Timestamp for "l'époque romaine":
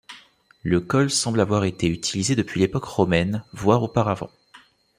2.59-3.43